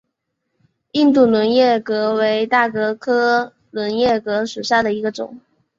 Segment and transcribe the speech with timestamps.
[0.93, 5.39] 印度轮叶戟为大戟科轮叶戟属下的一个种。